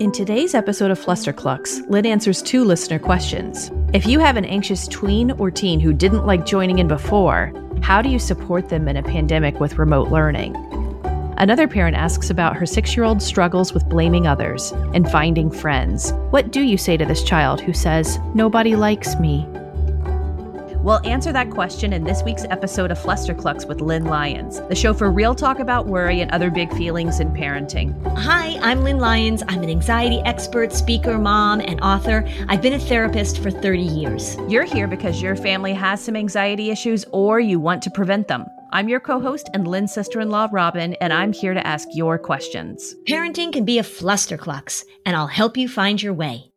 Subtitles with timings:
[0.00, 3.72] In today's episode of Flusterclux, Lynn answers two listener questions.
[3.92, 8.00] If you have an anxious tween or teen who didn't like joining in before, how
[8.00, 10.54] do you support them in a pandemic with remote learning?
[11.38, 16.12] Another parent asks about her six year old struggles with blaming others and finding friends.
[16.30, 19.48] What do you say to this child who says, Nobody likes me?
[20.82, 24.94] We'll answer that question in this week's episode of Flusterclux with Lynn Lyons, the show
[24.94, 27.92] for real talk about worry and other big feelings in parenting.
[28.16, 29.42] Hi, I'm Lynn Lyons.
[29.48, 32.24] I'm an anxiety expert, speaker, mom, and author.
[32.48, 34.36] I've been a therapist for 30 years.
[34.48, 38.46] You're here because your family has some anxiety issues or you want to prevent them.
[38.70, 41.88] I'm your co host and Lynn's sister in law, Robin, and I'm here to ask
[41.92, 42.94] your questions.
[43.08, 46.52] Parenting can be a flusterclux, and I'll help you find your way.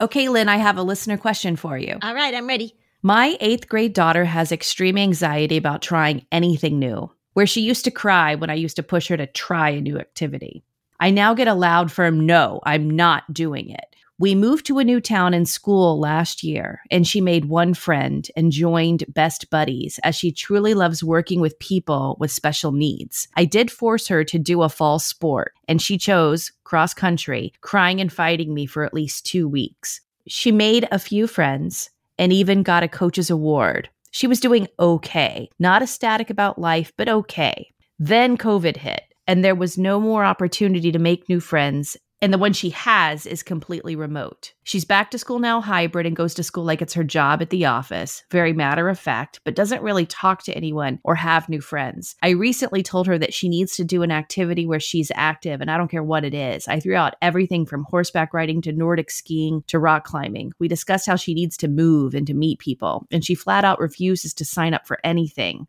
[0.00, 1.98] Okay, Lynn, I have a listener question for you.
[2.00, 2.76] All right, I'm ready.
[3.02, 7.92] My eighth grade daughter has extreme anxiety about trying anything new, where she used to
[7.92, 10.64] cry when I used to push her to try a new activity.
[10.98, 13.94] I now get a loud, firm no, I'm not doing it.
[14.18, 18.28] We moved to a new town in school last year, and she made one friend
[18.34, 23.28] and joined Best Buddies as she truly loves working with people with special needs.
[23.36, 28.00] I did force her to do a fall sport, and she chose cross country, crying
[28.00, 30.00] and fighting me for at least two weeks.
[30.26, 33.88] She made a few friends, and even got a coach's award.
[34.10, 37.72] She was doing okay, not ecstatic about life, but okay.
[37.98, 42.38] Then COVID hit, and there was no more opportunity to make new friends, and the
[42.38, 44.52] one she has is completely remote.
[44.64, 47.50] She's back to school now, hybrid, and goes to school like it's her job at
[47.50, 51.60] the office, very matter of fact, but doesn't really talk to anyone or have new
[51.60, 52.16] friends.
[52.22, 55.70] I recently told her that she needs to do an activity where she's active, and
[55.70, 56.66] I don't care what it is.
[56.66, 60.52] I threw out everything from horseback riding to Nordic skiing to rock climbing.
[60.58, 63.78] We discussed how she needs to move and to meet people, and she flat out
[63.78, 65.66] refuses to sign up for anything.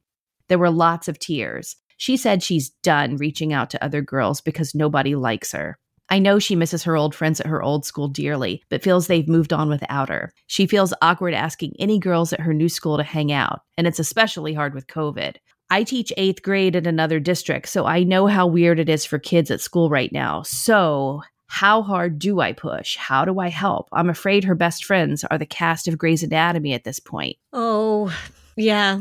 [0.48, 1.76] There were lots of tears.
[1.98, 5.78] She said she's done reaching out to other girls because nobody likes her.
[6.10, 9.28] I know she misses her old friends at her old school dearly, but feels they've
[9.28, 10.34] moved on without her.
[10.48, 14.00] She feels awkward asking any girls at her new school to hang out, and it's
[14.00, 15.36] especially hard with COVID.
[15.70, 19.20] I teach eighth grade at another district, so I know how weird it is for
[19.20, 20.42] kids at school right now.
[20.42, 22.96] So, how hard do I push?
[22.96, 23.88] How do I help?
[23.92, 27.38] I'm afraid her best friends are the cast of Grey's Anatomy at this point.
[27.54, 28.16] Oh,
[28.56, 29.00] yeah.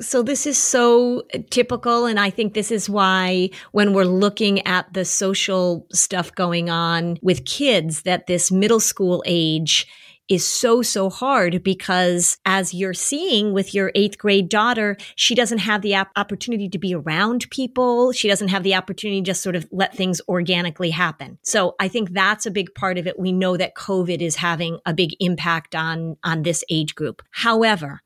[0.00, 2.06] So this is so typical.
[2.06, 7.18] And I think this is why when we're looking at the social stuff going on
[7.22, 9.86] with kids, that this middle school age
[10.30, 15.58] is so, so hard because as you're seeing with your eighth grade daughter, she doesn't
[15.58, 18.12] have the opportunity to be around people.
[18.12, 21.38] She doesn't have the opportunity to just sort of let things organically happen.
[21.42, 23.18] So I think that's a big part of it.
[23.18, 27.22] We know that COVID is having a big impact on, on this age group.
[27.32, 28.00] However,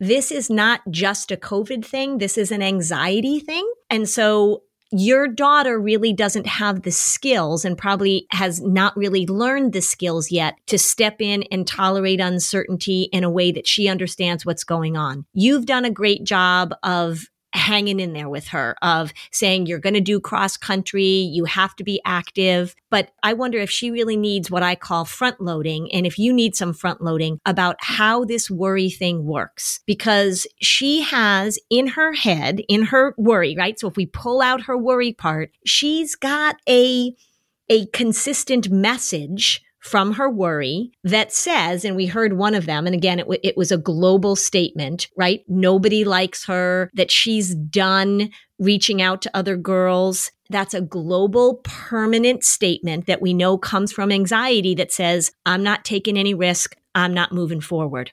[0.00, 2.18] this is not just a COVID thing.
[2.18, 3.70] This is an anxiety thing.
[3.90, 9.72] And so your daughter really doesn't have the skills and probably has not really learned
[9.72, 14.46] the skills yet to step in and tolerate uncertainty in a way that she understands
[14.46, 15.26] what's going on.
[15.34, 17.26] You've done a great job of
[17.58, 21.76] hanging in there with her of saying you're going to do cross country, you have
[21.76, 22.74] to be active.
[22.90, 25.92] But I wonder if she really needs what I call front loading.
[25.92, 31.02] And if you need some front loading about how this worry thing works, because she
[31.02, 33.78] has in her head, in her worry, right?
[33.78, 37.14] So if we pull out her worry part, she's got a,
[37.68, 42.94] a consistent message from her worry that says, and we heard one of them, and
[42.94, 45.40] again, it, w- it was a global statement, right?
[45.48, 50.30] Nobody likes her, that she's done reaching out to other girls.
[50.50, 55.84] That's a global permanent statement that we know comes from anxiety that says, I'm not
[55.84, 56.76] taking any risk.
[56.94, 58.12] I'm not moving forward.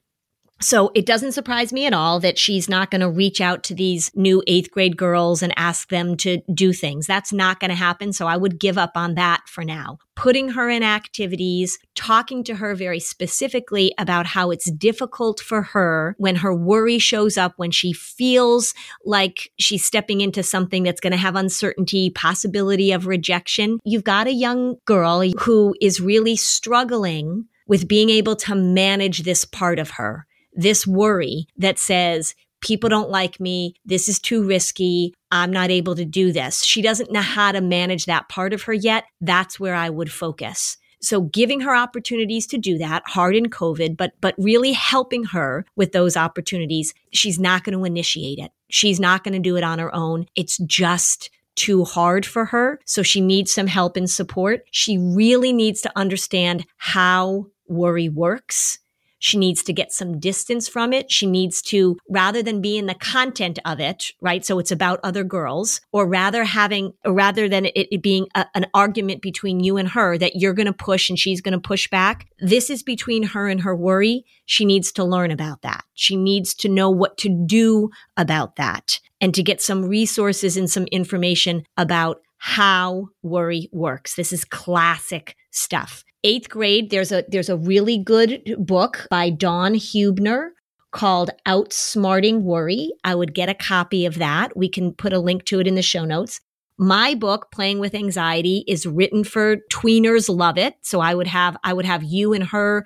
[0.61, 3.75] So it doesn't surprise me at all that she's not going to reach out to
[3.75, 7.05] these new eighth grade girls and ask them to do things.
[7.05, 8.13] That's not going to happen.
[8.13, 9.99] So I would give up on that for now.
[10.15, 16.15] Putting her in activities, talking to her very specifically about how it's difficult for her
[16.19, 18.73] when her worry shows up, when she feels
[19.03, 23.79] like she's stepping into something that's going to have uncertainty, possibility of rejection.
[23.83, 29.43] You've got a young girl who is really struggling with being able to manage this
[29.43, 30.25] part of her
[30.55, 33.75] this worry that says, people don't like me.
[33.85, 35.13] This is too risky.
[35.31, 36.63] I'm not able to do this.
[36.63, 39.05] She doesn't know how to manage that part of her yet.
[39.21, 40.77] That's where I would focus.
[41.01, 45.65] So giving her opportunities to do that, hard in COVID, but but really helping her
[45.75, 46.95] with those opportunities.
[47.13, 48.51] She's not going to initiate it.
[48.69, 50.25] She's not going to do it on her own.
[50.35, 52.79] It's just too hard for her.
[52.85, 54.65] So she needs some help and support.
[54.71, 58.79] She really needs to understand how worry works
[59.25, 61.11] she needs to get some distance from it.
[61.11, 64.45] She needs to, rather than be in the content of it, right?
[64.45, 68.67] So it's about other girls, or rather having, rather than it, it being a, an
[68.75, 71.89] argument between you and her that you're going to push and she's going to push
[71.89, 72.27] back.
[72.37, 74.25] This is between her and her worry.
[74.45, 75.83] She needs to learn about that.
[75.95, 80.69] She needs to know what to do about that and to get some resources and
[80.69, 84.13] some information about how worry works.
[84.13, 89.75] This is classic stuff eighth grade, there's a there's a really good book by Dawn
[89.75, 90.53] Huebner
[90.91, 92.91] called Outsmarting Worry.
[93.03, 94.57] I would get a copy of that.
[94.57, 96.41] We can put a link to it in the show notes.
[96.77, 100.75] My book, Playing with Anxiety, is written for tweeners love it.
[100.81, 102.85] So I would have I would have you and her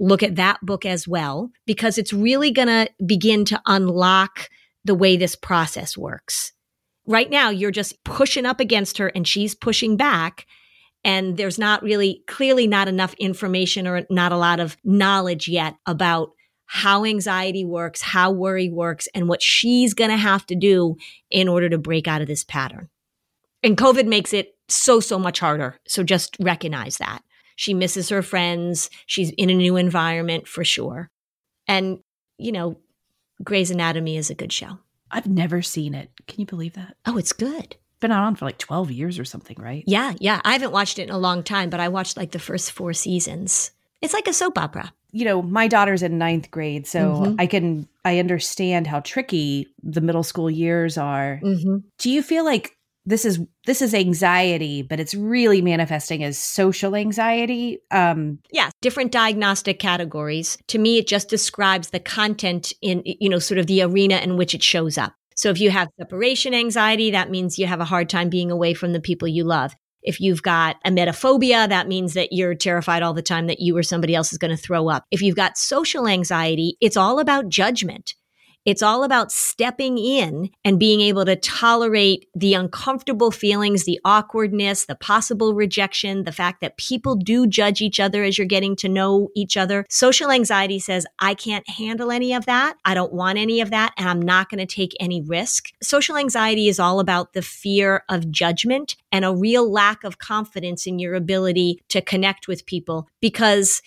[0.00, 4.48] look at that book as well because it's really going to begin to unlock
[4.84, 6.52] the way this process works.
[7.06, 10.46] Right now, you're just pushing up against her and she's pushing back
[11.04, 15.76] and there's not really clearly not enough information or not a lot of knowledge yet
[15.86, 16.32] about
[16.66, 20.96] how anxiety works, how worry works, and what she's going to have to do
[21.30, 22.88] in order to break out of this pattern.
[23.62, 25.76] And COVID makes it so, so much harder.
[25.86, 27.24] So just recognize that.
[27.56, 28.88] She misses her friends.
[29.06, 31.10] She's in a new environment for sure.
[31.66, 31.98] And,
[32.38, 32.78] you know,
[33.42, 34.78] Grey's Anatomy is a good show.
[35.10, 36.10] I've never seen it.
[36.28, 36.96] Can you believe that?
[37.04, 39.84] Oh, it's good been on for like 12 years or something, right?
[39.86, 40.40] Yeah, yeah.
[40.44, 42.92] I haven't watched it in a long time, but I watched like the first four
[42.92, 43.70] seasons.
[44.02, 44.92] It's like a soap opera.
[45.12, 47.34] You know, my daughter's in ninth grade, so mm-hmm.
[47.38, 51.40] I can I understand how tricky the middle school years are.
[51.42, 51.78] Mm-hmm.
[51.98, 52.76] Do you feel like
[53.06, 57.78] this is this is anxiety, but it's really manifesting as social anxiety?
[57.90, 60.56] Um, yeah, different diagnostic categories.
[60.68, 64.36] To me, it just describes the content in you know sort of the arena in
[64.36, 65.14] which it shows up.
[65.40, 68.74] So if you have separation anxiety, that means you have a hard time being away
[68.74, 69.74] from the people you love.
[70.02, 73.82] If you've got emetophobia, that means that you're terrified all the time that you or
[73.82, 75.06] somebody else is going to throw up.
[75.10, 78.12] If you've got social anxiety, it's all about judgment.
[78.66, 84.84] It's all about stepping in and being able to tolerate the uncomfortable feelings, the awkwardness,
[84.84, 88.88] the possible rejection, the fact that people do judge each other as you're getting to
[88.88, 89.86] know each other.
[89.88, 92.76] Social anxiety says, I can't handle any of that.
[92.84, 93.94] I don't want any of that.
[93.96, 95.70] And I'm not going to take any risk.
[95.82, 100.86] Social anxiety is all about the fear of judgment and a real lack of confidence
[100.86, 103.80] in your ability to connect with people because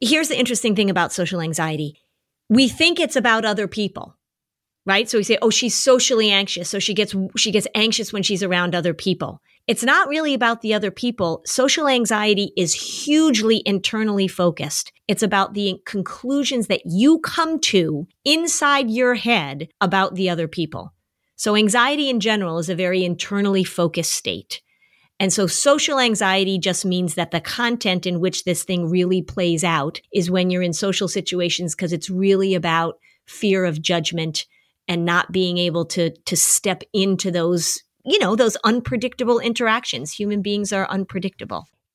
[0.00, 1.96] here's the interesting thing about social anxiety
[2.48, 4.15] we think it's about other people
[4.86, 5.10] right?
[5.10, 6.70] So we say oh she's socially anxious.
[6.70, 9.42] So she gets she gets anxious when she's around other people.
[9.66, 11.42] It's not really about the other people.
[11.44, 14.92] Social anxiety is hugely internally focused.
[15.08, 20.92] It's about the conclusions that you come to inside your head about the other people.
[21.34, 24.62] So anxiety in general is a very internally focused state.
[25.18, 29.64] And so social anxiety just means that the content in which this thing really plays
[29.64, 34.46] out is when you're in social situations because it's really about fear of judgment
[34.88, 40.12] and not being able to to step into those you know those unpredictable interactions.
[40.12, 41.66] Human beings are unpredictable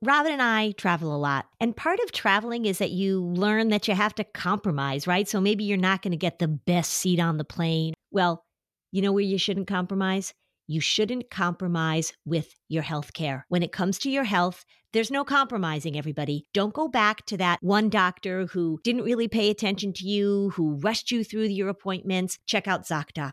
[0.00, 3.88] Robin and I travel a lot, and part of traveling is that you learn that
[3.88, 5.28] you have to compromise, right?
[5.28, 7.94] So maybe you're not going to get the best seat on the plane.
[8.12, 8.44] Well,
[8.92, 10.32] you know where you shouldn't compromise?
[10.68, 13.44] You shouldn't compromise with your health care.
[13.48, 16.46] When it comes to your health, there's no compromising, everybody.
[16.54, 20.76] Don't go back to that one doctor who didn't really pay attention to you, who
[20.76, 22.38] rushed you through your appointments.
[22.46, 23.32] Check out ZocDoc.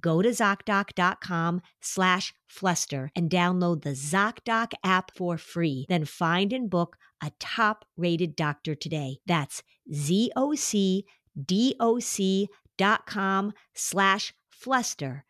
[0.00, 5.86] go to ZocDoc.com slash fluster and download the ZocDoc app for free.
[5.88, 9.18] Then find and book a top rated doctor today.
[9.26, 9.62] That's
[9.92, 11.12] ZocDoc.com
[13.74, 15.24] slash fluster.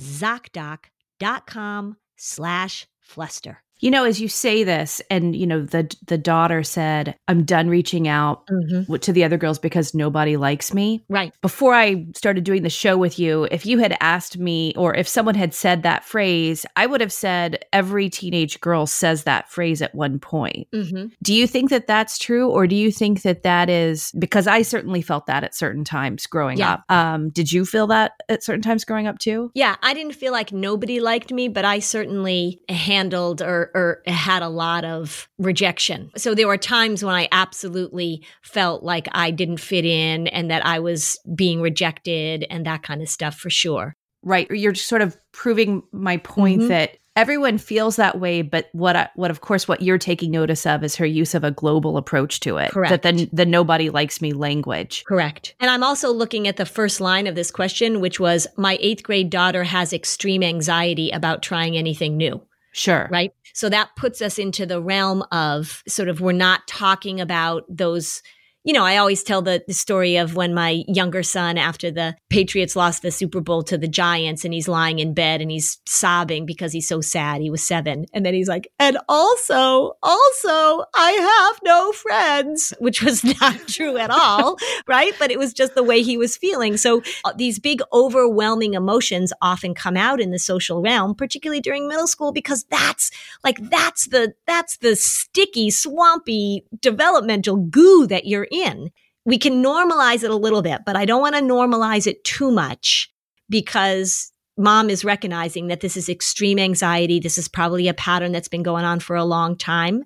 [0.00, 3.63] ZocDoc.com slash fluster.
[3.80, 7.68] You know, as you say this, and you know, the the daughter said, "I'm done
[7.68, 8.94] reaching out mm-hmm.
[8.94, 11.34] to the other girls because nobody likes me." Right.
[11.42, 15.08] Before I started doing the show with you, if you had asked me, or if
[15.08, 19.82] someone had said that phrase, I would have said every teenage girl says that phrase
[19.82, 20.68] at one point.
[20.72, 21.06] Mm-hmm.
[21.22, 24.62] Do you think that that's true, or do you think that that is because I
[24.62, 26.74] certainly felt that at certain times growing yeah.
[26.74, 26.84] up?
[26.88, 29.50] Um, did you feel that at certain times growing up too?
[29.54, 34.42] Yeah, I didn't feel like nobody liked me, but I certainly handled or or, had
[34.42, 36.10] a lot of rejection.
[36.16, 40.64] So there were times when I absolutely felt like I didn't fit in and that
[40.64, 43.94] I was being rejected and that kind of stuff for sure.
[44.22, 44.50] Right.
[44.50, 46.68] You're sort of proving my point mm-hmm.
[46.68, 50.66] that everyone feels that way but what I, what of course what you're taking notice
[50.66, 53.90] of is her use of a global approach to it correct that the, the nobody
[53.90, 58.00] likes me language correct and i'm also looking at the first line of this question
[58.00, 62.40] which was my eighth grade daughter has extreme anxiety about trying anything new
[62.74, 63.08] Sure.
[63.10, 63.32] Right.
[63.52, 68.20] So that puts us into the realm of sort of we're not talking about those
[68.64, 72.16] you know, I always tell the, the story of when my younger son, after the
[72.30, 75.78] Patriots lost the Super Bowl to the Giants, and he's lying in bed and he's
[75.86, 77.42] sobbing because he's so sad.
[77.42, 78.06] He was seven.
[78.14, 83.98] And then he's like, and also, also, I have no friends, which was not true
[83.98, 84.56] at all.
[84.88, 85.12] right.
[85.18, 86.78] But it was just the way he was feeling.
[86.78, 91.86] So uh, these big, overwhelming emotions often come out in the social realm, particularly during
[91.86, 93.10] middle school, because that's
[93.44, 98.90] like, that's the, that's the sticky, swampy developmental goo that you're in.
[99.26, 102.50] We can normalize it a little bit, but I don't want to normalize it too
[102.50, 103.10] much
[103.48, 107.20] because mom is recognizing that this is extreme anxiety.
[107.20, 110.04] This is probably a pattern that's been going on for a long time.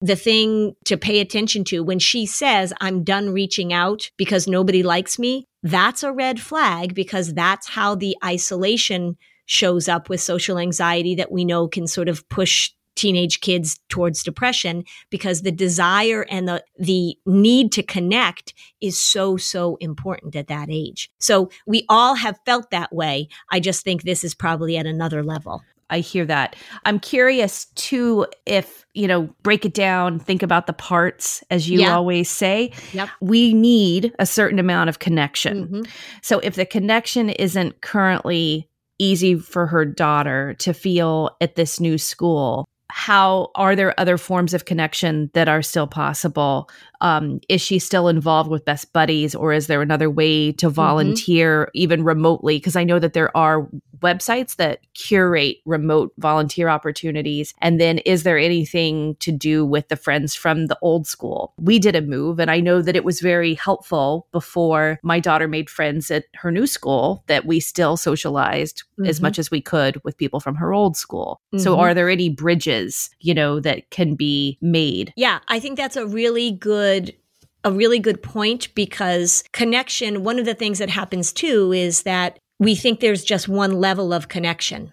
[0.00, 4.82] The thing to pay attention to when she says, I'm done reaching out because nobody
[4.82, 10.58] likes me, that's a red flag because that's how the isolation shows up with social
[10.58, 16.22] anxiety that we know can sort of push teenage kids towards depression because the desire
[16.30, 21.10] and the the need to connect is so so important at that age.
[21.18, 23.28] So we all have felt that way.
[23.50, 25.62] I just think this is probably at another level.
[25.90, 26.56] I hear that.
[26.84, 31.80] I'm curious too if, you know, break it down, think about the parts as you
[31.80, 31.94] yeah.
[31.94, 32.72] always say.
[32.92, 33.08] Yep.
[33.20, 35.66] We need a certain amount of connection.
[35.66, 35.82] Mm-hmm.
[36.22, 38.68] So if the connection isn't currently
[38.98, 44.54] easy for her daughter to feel at this new school, how are there other forms
[44.54, 46.68] of connection that are still possible
[47.00, 50.74] um, is she still involved with best buddies or is there another way to mm-hmm.
[50.74, 51.70] volunteer mm-hmm.
[51.74, 53.68] even remotely because i know that there are
[54.00, 59.96] websites that curate remote volunteer opportunities and then is there anything to do with the
[59.96, 63.20] friends from the old school we did a move and i know that it was
[63.20, 68.84] very helpful before my daughter made friends at her new school that we still socialized
[68.98, 69.08] mm-hmm.
[69.08, 71.62] as much as we could with people from her old school mm-hmm.
[71.62, 75.96] so are there any bridges you know that can be made yeah i think that's
[75.96, 77.14] a really good good
[77.62, 82.38] a really good point because connection, one of the things that happens too is that
[82.58, 84.92] we think there's just one level of connection.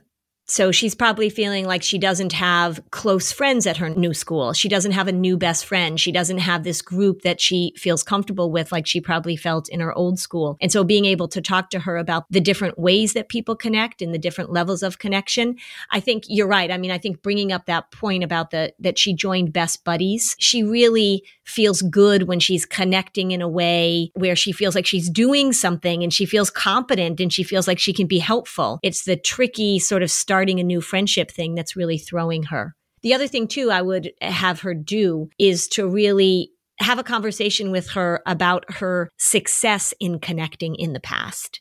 [0.49, 4.53] So she's probably feeling like she doesn't have close friends at her new school.
[4.53, 5.99] She doesn't have a new best friend.
[5.99, 9.81] She doesn't have this group that she feels comfortable with, like she probably felt in
[9.81, 10.55] her old school.
[10.61, 14.01] And so being able to talk to her about the different ways that people connect
[14.01, 15.57] and the different levels of connection,
[15.91, 16.71] I think you're right.
[16.71, 20.35] I mean, I think bringing up that point about the, that she joined Best Buddies,
[20.39, 25.09] she really feels good when she's connecting in a way where she feels like she's
[25.09, 28.79] doing something and she feels competent and she feels like she can be helpful.
[28.83, 32.75] It's the tricky sort of starting a new friendship thing that's really throwing her.
[33.01, 37.71] The other thing, too, I would have her do is to really have a conversation
[37.71, 41.59] with her about her success in connecting in the past.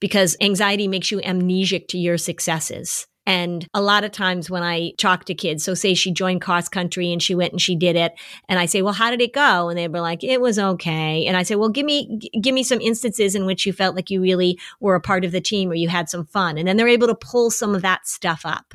[0.00, 3.06] Because anxiety makes you amnesic to your successes.
[3.26, 6.68] And a lot of times when I talk to kids, so say she joined cross
[6.68, 8.12] country and she went and she did it,
[8.48, 11.24] and I say, "Well, how did it go?" And they were like, "It was okay."
[11.26, 13.96] And I say, "Well, give me g- give me some instances in which you felt
[13.96, 16.68] like you really were a part of the team or you had some fun." And
[16.68, 18.74] then they're able to pull some of that stuff up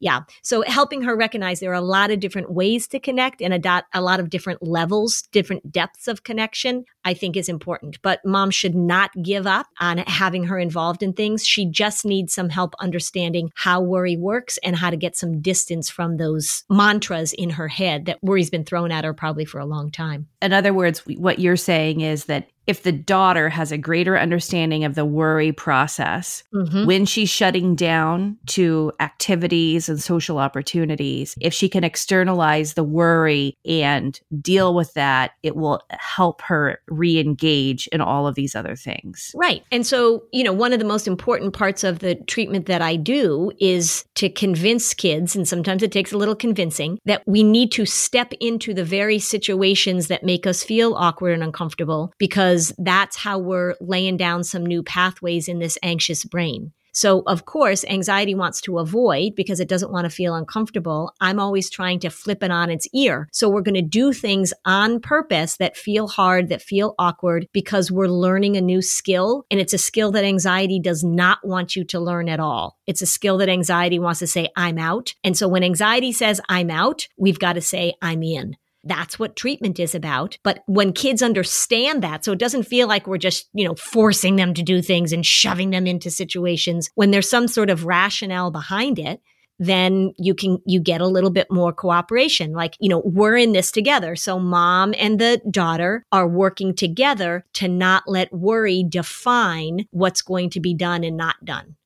[0.00, 0.20] yeah.
[0.42, 3.84] So helping her recognize there are a lot of different ways to connect and a,
[3.92, 8.00] a lot of different levels, different depths of connection, I think is important.
[8.02, 11.46] But mom should not give up on having her involved in things.
[11.46, 15.90] She just needs some help understanding how worry works and how to get some distance
[15.90, 19.66] from those mantras in her head that worry's been thrown at her probably for a
[19.66, 20.26] long time.
[20.40, 24.84] In other words, what you're saying is that if the daughter has a greater understanding
[24.84, 26.86] of the worry process mm-hmm.
[26.86, 33.56] when she's shutting down to activities and social opportunities, if she can externalize the worry
[33.64, 38.76] and deal with that, it will help her re engage in all of these other
[38.76, 39.32] things.
[39.34, 39.64] Right.
[39.72, 42.96] And so, you know, one of the most important parts of the treatment that I
[42.96, 47.72] do is to convince kids, and sometimes it takes a little convincing, that we need
[47.72, 52.72] to step into the very situations that make us feel awkward and uncomfortable because because
[52.78, 56.72] that's how we're laying down some new pathways in this anxious brain.
[56.92, 61.14] So, of course, anxiety wants to avoid because it doesn't want to feel uncomfortable.
[61.20, 63.28] I'm always trying to flip it on its ear.
[63.30, 67.92] So, we're going to do things on purpose that feel hard, that feel awkward because
[67.92, 69.44] we're learning a new skill.
[69.52, 72.76] And it's a skill that anxiety does not want you to learn at all.
[72.88, 75.14] It's a skill that anxiety wants to say, I'm out.
[75.22, 78.56] And so, when anxiety says, I'm out, we've got to say, I'm in.
[78.84, 80.38] That's what treatment is about.
[80.42, 84.36] But when kids understand that, so it doesn't feel like we're just, you know, forcing
[84.36, 88.50] them to do things and shoving them into situations, when there's some sort of rationale
[88.50, 89.20] behind it,
[89.62, 92.52] then you can you get a little bit more cooperation.
[92.52, 94.16] Like you know we're in this together.
[94.16, 100.48] So mom and the daughter are working together to not let worry define what's going
[100.50, 101.76] to be done and not done.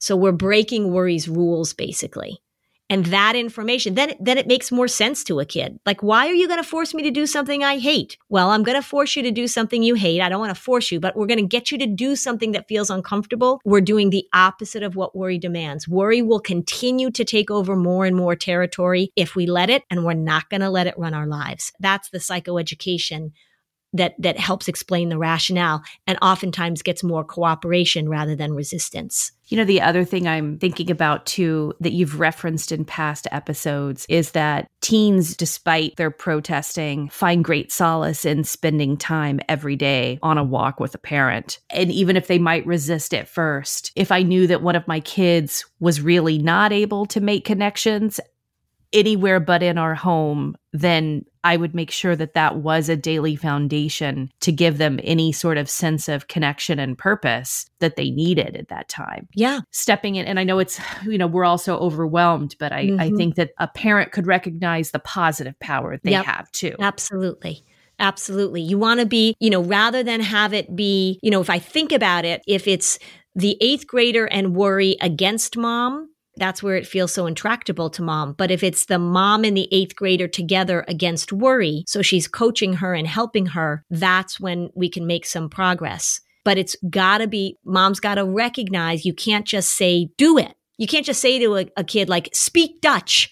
[0.00, 2.40] So we're breaking worry's rules basically
[2.90, 5.78] and that information, then, then it makes more sense to a kid.
[5.84, 8.16] Like, why are you going to force me to do something I hate?
[8.28, 10.20] Well, I'm going to force you to do something you hate.
[10.20, 12.52] I don't want to force you, but we're going to get you to do something
[12.52, 13.60] that feels uncomfortable.
[13.64, 15.86] We're doing the opposite of what worry demands.
[15.86, 20.04] Worry will continue to take over more and more territory if we let it, and
[20.04, 21.72] we're not going to let it run our lives.
[21.78, 23.32] That's the psychoeducation
[23.92, 29.32] that that helps explain the rationale and oftentimes gets more cooperation rather than resistance.
[29.46, 34.04] You know, the other thing I'm thinking about too that you've referenced in past episodes
[34.08, 40.36] is that teens, despite their protesting, find great solace in spending time every day on
[40.36, 41.60] a walk with a parent.
[41.70, 45.00] And even if they might resist at first, if I knew that one of my
[45.00, 48.20] kids was really not able to make connections
[48.92, 53.36] anywhere but in our home, then I would make sure that that was a daily
[53.36, 58.56] foundation to give them any sort of sense of connection and purpose that they needed
[58.56, 59.28] at that time.
[59.34, 59.60] Yeah.
[59.70, 63.00] Stepping in, and I know it's, you know, we're also overwhelmed, but I, mm-hmm.
[63.00, 66.24] I think that a parent could recognize the positive power they yep.
[66.24, 66.74] have too.
[66.80, 67.64] Absolutely.
[68.00, 68.62] Absolutely.
[68.62, 71.58] You want to be, you know, rather than have it be, you know, if I
[71.58, 72.98] think about it, if it's
[73.34, 78.34] the eighth grader and worry against mom, that's where it feels so intractable to mom.
[78.34, 82.74] But if it's the mom and the eighth grader together against worry, so she's coaching
[82.74, 86.20] her and helping her, that's when we can make some progress.
[86.44, 90.54] But it's gotta be, mom's gotta recognize you can't just say, do it.
[90.78, 93.30] You can't just say to a, a kid, like, speak Dutch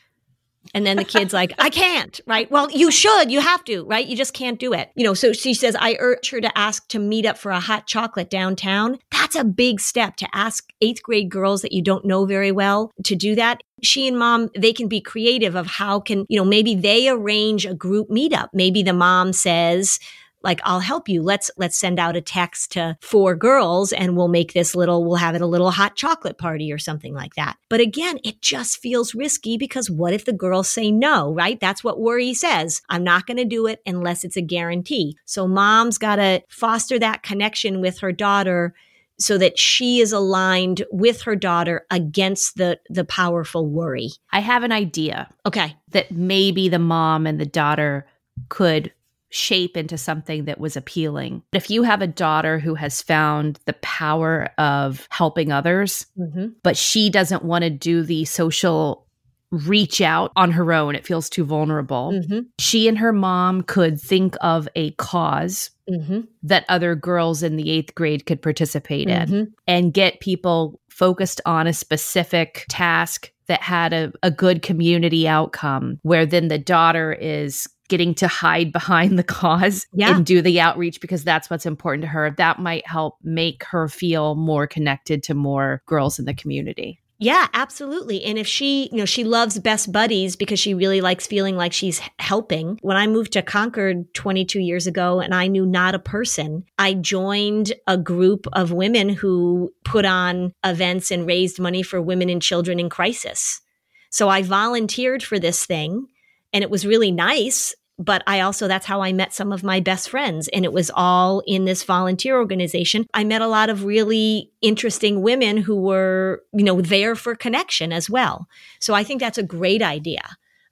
[0.75, 2.51] and then the kid's like, I can't, right?
[2.51, 4.07] Well, you should, you have to, right?
[4.07, 4.91] You just can't do it.
[4.95, 7.61] You know, so she says, I urge her to ask to meet up for a
[7.61, 8.99] hot chocolate downtown.
[9.11, 12.93] That's a big step to ask eighth grade girls that you don't know very well
[13.05, 13.63] to do that.
[13.83, 17.67] She and mom, they can be creative of how can, you know, maybe they arrange
[17.67, 18.49] a group meetup.
[18.53, 19.99] Maybe the mom says,
[20.43, 21.23] like I'll help you.
[21.23, 25.17] Let's let's send out a text to four girls and we'll make this little we'll
[25.17, 27.57] have it a little hot chocolate party or something like that.
[27.69, 31.59] But again, it just feels risky because what if the girls say no, right?
[31.59, 32.83] That's what worry says.
[32.89, 35.17] I'm not going to do it unless it's a guarantee.
[35.25, 38.75] So mom's got to foster that connection with her daughter
[39.19, 44.11] so that she is aligned with her daughter against the the powerful worry.
[44.31, 45.29] I have an idea.
[45.45, 45.77] Okay.
[45.91, 48.07] That maybe the mom and the daughter
[48.49, 48.93] could
[49.31, 51.43] shape into something that was appealing.
[51.53, 56.49] If you have a daughter who has found the power of helping others, mm-hmm.
[56.63, 59.07] but she doesn't want to do the social
[59.51, 62.13] reach out on her own, it feels too vulnerable.
[62.13, 62.41] Mm-hmm.
[62.59, 66.21] She and her mom could think of a because mm-hmm.
[66.43, 69.45] that other girls in the eighth grade could participate in mm-hmm.
[69.67, 75.99] and get people focused on a specific task that had a, a good community outcome
[76.03, 80.17] where then the daughter is getting to hide behind the cause yeah.
[80.17, 82.31] and do the outreach because that's what's important to her.
[82.31, 87.01] That might help make her feel more connected to more girls in the community.
[87.19, 88.25] Yeah, absolutely.
[88.25, 91.73] And if she, you know, she loves best buddies because she really likes feeling like
[91.73, 92.79] she's helping.
[92.83, 96.93] When I moved to Concord 22 years ago and I knew not a person, I
[96.93, 102.43] joined a group of women who put on events and raised money for women and
[102.43, 103.63] children in crisis.
[104.11, 106.09] So I volunteered for this thing
[106.57, 109.81] and it was really nice but I also, that's how I met some of my
[109.81, 110.49] best friends.
[110.49, 113.07] And it was all in this volunteer organization.
[113.15, 117.93] I met a lot of really interesting women who were, you know, there for connection
[117.93, 118.49] as well.
[118.81, 120.21] So I think that's a great idea.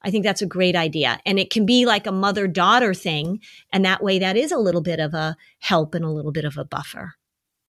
[0.03, 1.19] I think that's a great idea.
[1.25, 3.41] And it can be like a mother daughter thing.
[3.73, 6.45] And that way, that is a little bit of a help and a little bit
[6.45, 7.15] of a buffer.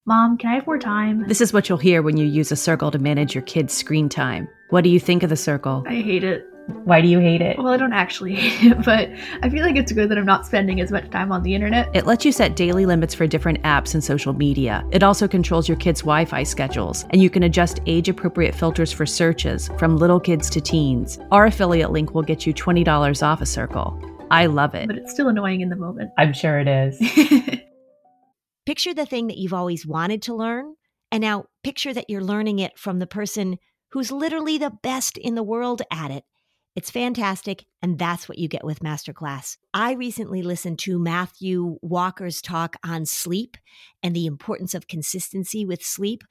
[0.06, 1.26] Mom, can I have more time?
[1.30, 4.10] This is what you'll hear when you use a circle to manage your kids' screen
[4.10, 4.50] time.
[4.70, 5.86] What do you think of the circle?
[5.88, 6.46] I hate it.
[6.68, 7.58] Why do you hate it?
[7.58, 9.10] Well, I don't actually hate it, but
[9.44, 11.90] I feel like it's good that I'm not spending as much time on the internet.
[11.96, 14.84] It lets you set daily limits for different apps and social media.
[14.92, 18.92] It also controls your kids' Wi Fi schedules, and you can adjust age appropriate filters
[18.92, 21.20] for searches from little kids to teens.
[21.32, 24.00] Our affiliate link will get you $20 off a circle.
[24.32, 24.88] I love it.
[24.88, 26.10] But it's still annoying in the moment.
[26.18, 26.98] I'm sure it is.
[28.66, 30.76] picture the thing that you've always wanted to learn,
[31.12, 33.58] and now picture that you're learning it from the person
[33.92, 36.24] who's literally the best in the world at it
[36.76, 39.58] it's fantastic, and that's what you get with Masterclass.
[39.74, 43.56] I recently listened to Matthew Walker's talk on sleep
[44.04, 46.24] and the importance of consistency with sleep.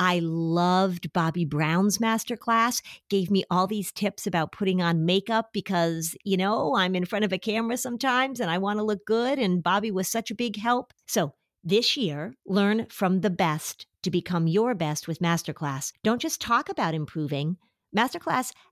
[0.00, 6.16] I loved Bobbi Brown's masterclass, gave me all these tips about putting on makeup because,
[6.24, 9.38] you know, I'm in front of a camera sometimes and I want to look good.
[9.38, 10.92] And Bobbi was such a big help.
[11.06, 15.92] So this year, learn from the best to become your best with Masterclass.
[16.02, 17.56] Don't just talk about improving.
[17.96, 18.52] Masterclass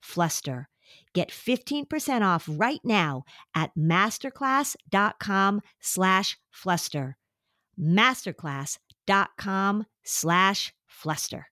[0.00, 0.68] fluster.
[1.14, 7.16] Get 15% off right now at masterclass.com slash fluster.
[7.78, 11.46] Masterclass.com slash fluster.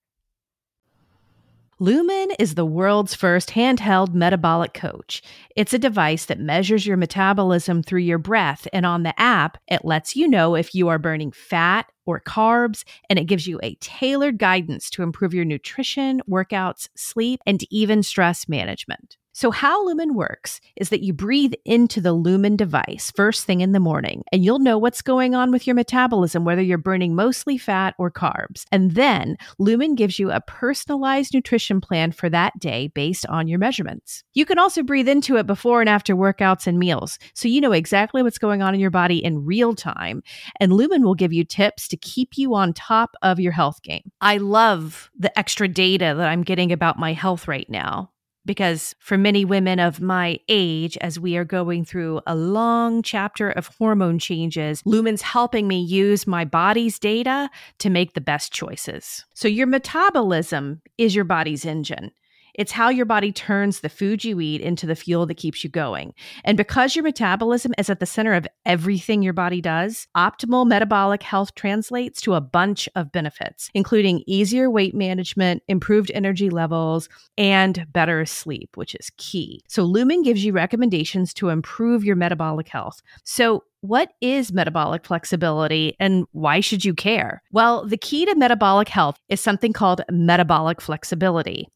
[1.80, 5.22] Lumen is the world's first handheld metabolic coach.
[5.54, 9.84] It's a device that measures your metabolism through your breath, and on the app, it
[9.84, 13.76] lets you know if you are burning fat or carbs, and it gives you a
[13.76, 19.16] tailored guidance to improve your nutrition, workouts, sleep, and even stress management.
[19.38, 23.70] So, how Lumen works is that you breathe into the Lumen device first thing in
[23.70, 27.56] the morning, and you'll know what's going on with your metabolism, whether you're burning mostly
[27.56, 28.64] fat or carbs.
[28.72, 33.60] And then Lumen gives you a personalized nutrition plan for that day based on your
[33.60, 34.24] measurements.
[34.34, 37.70] You can also breathe into it before and after workouts and meals, so you know
[37.70, 40.20] exactly what's going on in your body in real time.
[40.58, 44.10] And Lumen will give you tips to keep you on top of your health game.
[44.20, 48.10] I love the extra data that I'm getting about my health right now
[48.48, 53.50] because for many women of my age, as we are going through a long chapter
[53.50, 59.26] of hormone changes, Lumen's helping me use my body's data to make the best choices.
[59.34, 62.10] So, your metabolism is your body's engine.
[62.58, 65.70] It's how your body turns the food you eat into the fuel that keeps you
[65.70, 66.12] going.
[66.44, 71.22] And because your metabolism is at the center of everything your body does, optimal metabolic
[71.22, 77.86] health translates to a bunch of benefits, including easier weight management, improved energy levels, and
[77.92, 79.62] better sleep, which is key.
[79.68, 83.00] So, Lumen gives you recommendations to improve your metabolic health.
[83.22, 87.40] So, what is metabolic flexibility and why should you care?
[87.52, 91.68] Well, the key to metabolic health is something called metabolic flexibility.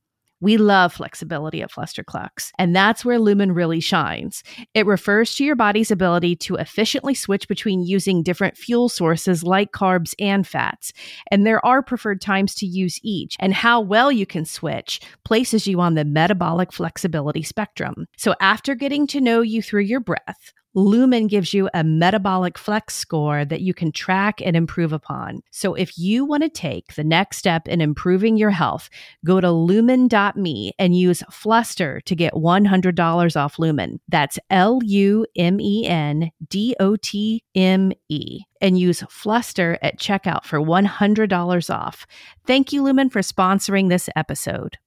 [0.43, 4.43] We love flexibility at Flusterclux, and that's where Lumen really shines.
[4.75, 9.71] It refers to your body's ability to efficiently switch between using different fuel sources like
[9.71, 10.93] carbs and fats.
[11.31, 15.69] And there are preferred times to use each, and how well you can switch places
[15.69, 18.09] you on the metabolic flexibility spectrum.
[18.17, 22.95] So after getting to know you through your breath, Lumen gives you a metabolic flex
[22.95, 25.43] score that you can track and improve upon.
[25.51, 28.89] So if you want to take the next step in improving your health,
[29.25, 34.01] go to lumen.me and use Fluster to get $100 off Lumen.
[34.09, 38.41] That's L U M E N D O T M E.
[38.61, 42.07] And use Fluster at checkout for $100 off.
[42.47, 44.79] Thank you, Lumen, for sponsoring this episode.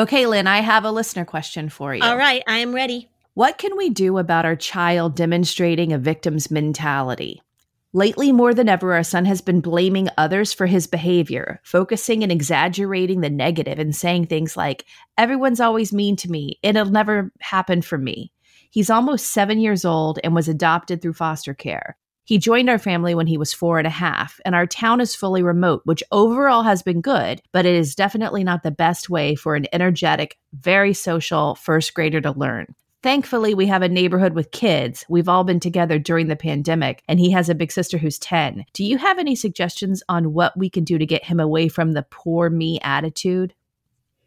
[0.00, 2.02] Okay, Lynn, I have a listener question for you.
[2.02, 3.10] All right, I am ready.
[3.34, 7.42] What can we do about our child demonstrating a victim's mentality?
[7.92, 12.32] Lately, more than ever, our son has been blaming others for his behavior, focusing and
[12.32, 14.86] exaggerating the negative and saying things like,
[15.18, 16.58] Everyone's always mean to me.
[16.62, 18.32] It'll never happen for me.
[18.70, 21.98] He's almost seven years old and was adopted through foster care.
[22.30, 25.16] He joined our family when he was four and a half, and our town is
[25.16, 29.34] fully remote, which overall has been good, but it is definitely not the best way
[29.34, 32.72] for an energetic, very social first grader to learn.
[33.02, 35.04] Thankfully, we have a neighborhood with kids.
[35.08, 38.64] We've all been together during the pandemic, and he has a big sister who's 10.
[38.74, 41.94] Do you have any suggestions on what we can do to get him away from
[41.94, 43.54] the poor me attitude?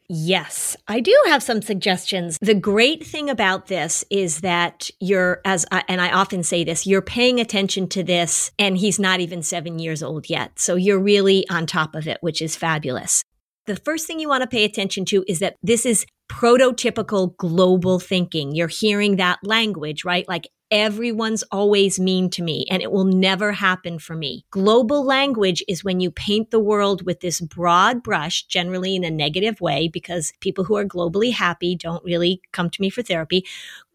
[0.09, 2.37] Yes, I do have some suggestions.
[2.41, 6.85] The great thing about this is that you're, as I, and I often say this,
[6.85, 10.59] you're paying attention to this, and he's not even seven years old yet.
[10.59, 13.23] So you're really on top of it, which is fabulous.
[13.65, 17.97] The first thing you want to pay attention to is that this is prototypical global
[17.97, 18.53] thinking.
[18.53, 20.27] You're hearing that language, right?
[20.27, 24.43] Like everyone's always mean to me and it will never happen for me.
[24.49, 29.11] Global language is when you paint the world with this broad brush, generally in a
[29.11, 33.45] negative way, because people who are globally happy don't really come to me for therapy.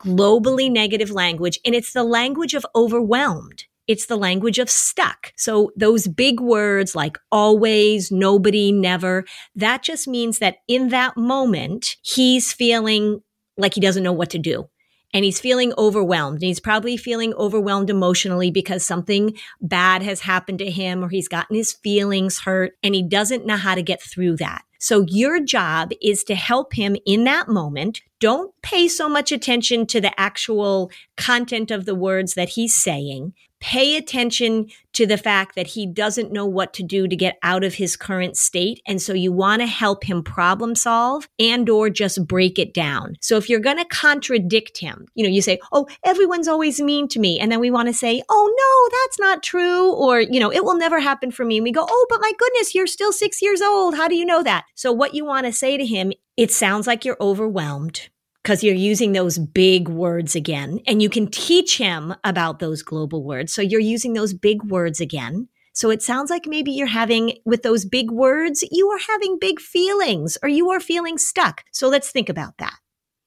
[0.00, 1.58] Globally negative language.
[1.66, 3.64] And it's the language of overwhelmed.
[3.88, 5.32] It's the language of stuck.
[5.36, 9.24] So those big words like always, nobody, never,
[9.56, 13.22] that just means that in that moment, he's feeling
[13.56, 14.68] like he doesn't know what to do
[15.14, 16.36] and he's feeling overwhelmed.
[16.36, 21.28] And he's probably feeling overwhelmed emotionally because something bad has happened to him or he's
[21.28, 24.62] gotten his feelings hurt and he doesn't know how to get through that.
[24.80, 28.00] So your job is to help him in that moment.
[28.20, 33.32] Don't pay so much attention to the actual content of the words that he's saying.
[33.60, 37.64] Pay attention to the fact that he doesn't know what to do to get out
[37.64, 38.80] of his current state.
[38.86, 43.16] And so you want to help him problem solve and or just break it down.
[43.20, 47.08] So if you're going to contradict him, you know, you say, Oh, everyone's always mean
[47.08, 47.38] to me.
[47.38, 49.92] And then we want to say, Oh, no, that's not true.
[49.92, 51.58] Or, you know, it will never happen for me.
[51.58, 53.96] And we go, Oh, but my goodness, you're still six years old.
[53.96, 54.64] How do you know that?
[54.74, 58.08] So what you want to say to him, it sounds like you're overwhelmed
[58.48, 60.80] because you're using those big words again.
[60.86, 63.52] And you can teach him about those global words.
[63.52, 65.48] So you're using those big words again.
[65.74, 69.60] So it sounds like maybe you're having, with those big words, you are having big
[69.60, 71.62] feelings or you are feeling stuck.
[71.72, 72.72] So let's think about that.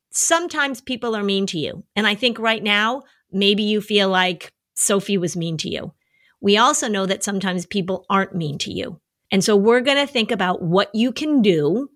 [0.09, 1.83] Sometimes people are mean to you.
[1.95, 5.93] And I think right now, maybe you feel like Sophie was mean to you.
[6.41, 8.99] We also know that sometimes people aren't mean to you.
[9.31, 11.91] And so we're going to think about what you can do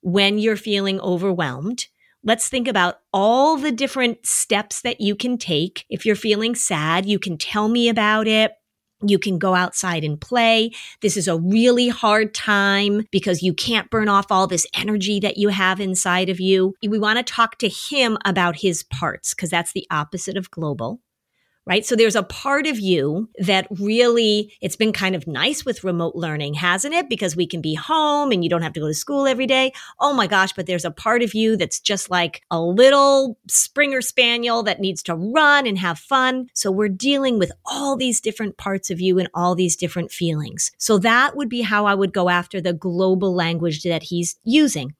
[0.00, 1.84] when you're feeling overwhelmed
[2.22, 5.86] Let's think about all the different steps that you can take.
[5.88, 8.52] If you're feeling sad, you can tell me about it.
[9.02, 10.72] You can go outside and play.
[11.00, 15.38] This is a really hard time because you can't burn off all this energy that
[15.38, 16.74] you have inside of you.
[16.86, 21.00] We want to talk to him about his parts because that's the opposite of global
[21.66, 21.84] right?
[21.84, 26.16] So there's a part of you that really, it's been kind of nice with remote
[26.16, 27.08] learning, hasn't it?
[27.08, 29.72] Because we can be home and you don't have to go to school every day.
[30.00, 34.00] Oh my gosh, but there's a part of you that's just like a little Springer
[34.00, 36.48] Spaniel that needs to run and have fun.
[36.54, 40.72] So we're dealing with all these different parts of you and all these different feelings.
[40.78, 44.94] So that would be how I would go after the global language that he's using.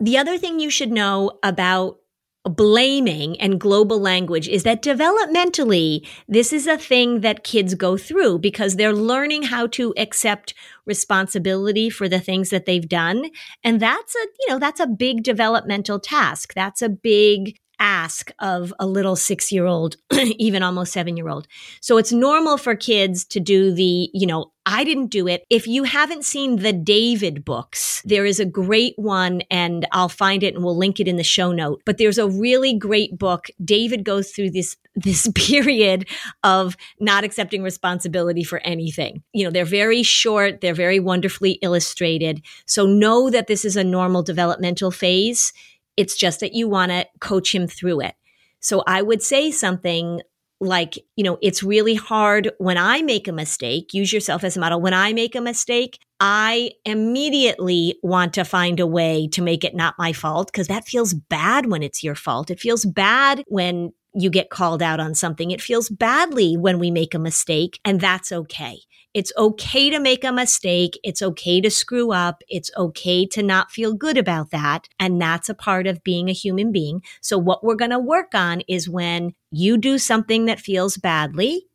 [0.00, 1.98] The other thing you should know about
[2.44, 8.38] blaming and global language is that developmentally, this is a thing that kids go through
[8.38, 10.54] because they're learning how to accept
[10.86, 13.30] responsibility for the things that they've done.
[13.62, 16.54] And that's a, you know, that's a big developmental task.
[16.54, 21.48] That's a big ask of a little six year old, even almost seven year old.
[21.80, 25.44] So it's normal for kids to do the, you know, I didn't do it.
[25.50, 30.42] If you haven't seen the David books, there is a great one and I'll find
[30.42, 31.82] it and we'll link it in the show note.
[31.86, 33.48] But there's a really great book.
[33.64, 36.06] David goes through this, this period
[36.44, 39.22] of not accepting responsibility for anything.
[39.32, 40.60] You know, they're very short.
[40.60, 42.42] They're very wonderfully illustrated.
[42.66, 45.52] So know that this is a normal developmental phase
[46.00, 48.14] it's just that you want to coach him through it.
[48.58, 50.22] So I would say something
[50.62, 53.92] like, you know, it's really hard when I make a mistake.
[53.92, 54.80] Use yourself as a model.
[54.80, 59.74] When I make a mistake, I immediately want to find a way to make it
[59.74, 62.50] not my fault because that feels bad when it's your fault.
[62.50, 65.50] It feels bad when you get called out on something.
[65.50, 68.80] It feels badly when we make a mistake, and that's okay.
[69.12, 70.98] It's okay to make a mistake.
[71.02, 72.42] It's okay to screw up.
[72.48, 74.88] It's okay to not feel good about that.
[75.00, 77.02] And that's a part of being a human being.
[77.20, 81.66] So what we're going to work on is when you do something that feels badly,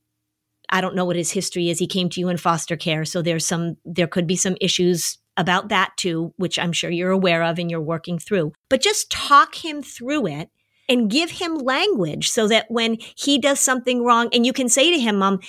[0.69, 1.79] I don't know what his history is.
[1.79, 3.03] He came to you in foster care.
[3.03, 7.11] So there's some, there could be some issues about that too, which I'm sure you're
[7.11, 8.53] aware of and you're working through.
[8.69, 10.49] But just talk him through it
[10.87, 14.91] and give him language so that when he does something wrong, and you can say
[14.91, 15.39] to him, Mom,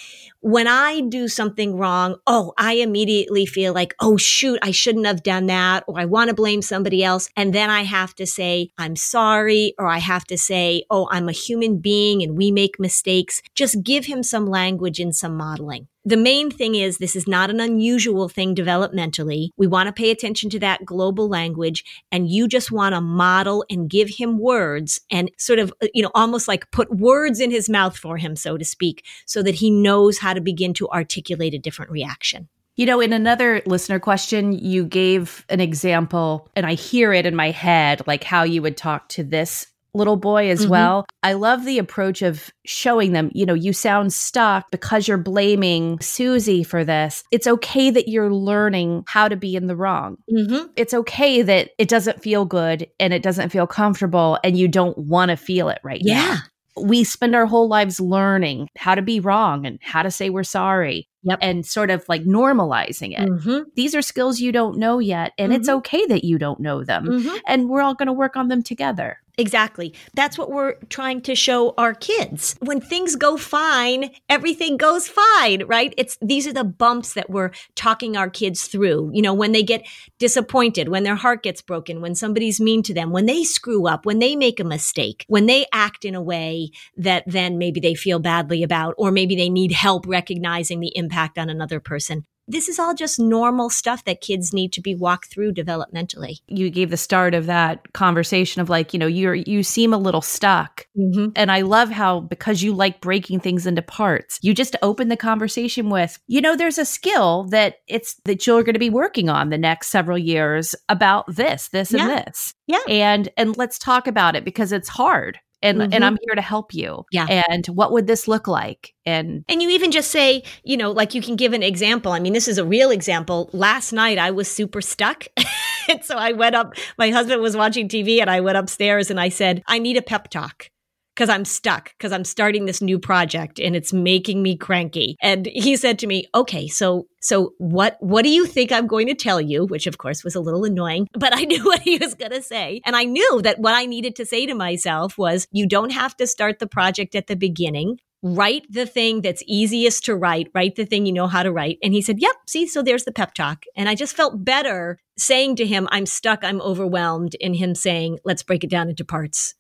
[0.40, 5.22] when I do something wrong, oh, I immediately feel like, oh, shoot, I shouldn't have
[5.22, 7.28] done that, or I want to blame somebody else.
[7.36, 11.28] And then I have to say, I'm sorry, or I have to say, oh, I'm
[11.28, 13.42] a human being and we make mistakes.
[13.54, 17.50] Just give him some language and some modeling the main thing is this is not
[17.50, 19.48] an unusual thing developmentally.
[19.56, 23.64] We want to pay attention to that global language and you just want to model
[23.68, 27.68] and give him words and sort of, you know, almost like put words in his
[27.68, 31.54] mouth for him, so to speak, so that he knows how to begin to articulate
[31.54, 32.48] a different reaction.
[32.76, 37.34] You know, in another listener question, you gave an example, and I hear it in
[37.34, 40.70] my head, like how you would talk to this little boy as mm-hmm.
[40.70, 41.06] well.
[41.22, 45.98] I love the approach of showing them, you know, you sound stuck because you're blaming
[46.00, 47.24] Susie for this.
[47.30, 50.16] It's okay that you're learning how to be in the wrong.
[50.32, 50.66] Mm-hmm.
[50.76, 54.96] It's okay that it doesn't feel good and it doesn't feel comfortable and you don't
[54.98, 56.14] want to feel it right yeah.
[56.14, 56.38] now
[56.78, 60.44] we spend our whole lives learning how to be wrong and how to say we're
[60.44, 61.38] sorry yep.
[61.42, 63.28] and sort of like normalizing it.
[63.28, 63.68] Mm-hmm.
[63.74, 65.60] These are skills you don't know yet, and mm-hmm.
[65.60, 67.06] it's okay that you don't know them.
[67.06, 67.36] Mm-hmm.
[67.46, 69.18] And we're all going to work on them together.
[69.38, 69.92] Exactly.
[70.14, 72.56] That's what we're trying to show our kids.
[72.60, 75.92] When things go fine, everything goes fine, right?
[75.98, 79.10] It's these are the bumps that we're talking our kids through.
[79.12, 79.86] You know, when they get
[80.18, 84.06] disappointed, when their heart gets broken, when somebody's mean to them, when they screw up,
[84.06, 87.94] when they make a mistake, when they act in a way that then maybe they
[87.94, 92.68] feel badly about or maybe they need help recognizing the impact on another person this
[92.68, 96.40] is all just normal stuff that kids need to be walked through developmentally.
[96.46, 99.98] You gave the start of that conversation of like, you know, you're you seem a
[99.98, 100.86] little stuck.
[100.96, 101.30] Mm-hmm.
[101.34, 105.16] And I love how because you like breaking things into parts, you just open the
[105.16, 109.28] conversation with, you know, there's a skill that it's that you're going to be working
[109.28, 112.00] on the next several years about this, this yeah.
[112.00, 112.54] and this.
[112.66, 112.82] Yeah.
[112.88, 115.92] And and let's talk about it because it's hard and mm-hmm.
[115.92, 117.04] and I'm here to help you.
[117.10, 117.26] Yeah.
[117.48, 118.94] And what would this look like?
[119.04, 122.12] And and you even just say, you know, like you can give an example.
[122.12, 123.50] I mean, this is a real example.
[123.52, 125.26] Last night I was super stuck.
[125.88, 126.74] and so I went up.
[126.98, 130.02] My husband was watching TV and I went upstairs and I said, I need a
[130.02, 130.70] pep talk
[131.16, 135.16] because I'm stuck because I'm starting this new project and it's making me cranky.
[135.22, 139.06] And he said to me, "Okay, so so what what do you think I'm going
[139.06, 141.96] to tell you?" Which of course was a little annoying, but I knew what he
[141.98, 142.80] was going to say.
[142.84, 146.16] And I knew that what I needed to say to myself was, "You don't have
[146.18, 150.74] to start the project at the beginning write the thing that's easiest to write, write
[150.74, 151.78] the thing you know how to write.
[151.82, 153.64] And he said, Yep, see, so there's the pep talk.
[153.76, 158.18] And I just felt better saying to him, I'm stuck, I'm overwhelmed, in him saying,
[158.24, 159.54] Let's break it down into parts.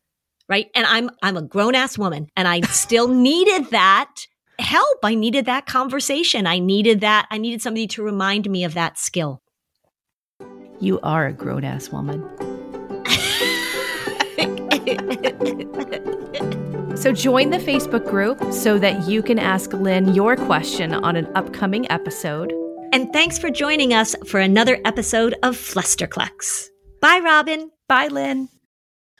[0.48, 0.70] Right.
[0.74, 4.26] And I'm I'm a grown ass woman and I still needed that
[4.58, 4.98] help.
[5.02, 6.46] I needed that conversation.
[6.46, 7.26] I needed that.
[7.30, 9.42] I needed somebody to remind me of that skill.
[10.78, 12.24] You are a grown ass woman.
[16.96, 21.30] So join the Facebook group so that you can ask Lynn your question on an
[21.36, 22.52] upcoming episode.
[22.92, 26.68] And thanks for joining us for another episode of Flusterclux.
[27.02, 27.70] Bye, Robin.
[27.86, 28.48] Bye, Lynn.